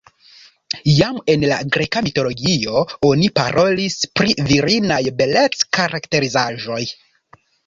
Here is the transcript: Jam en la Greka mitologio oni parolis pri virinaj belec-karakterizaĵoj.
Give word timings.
Jam 0.99 1.17
en 1.33 1.43
la 1.51 1.57
Greka 1.75 2.01
mitologio 2.07 2.81
oni 3.09 3.27
parolis 3.41 3.99
pri 4.21 4.35
virinaj 4.49 4.99
belec-karakterizaĵoj. 5.21 6.83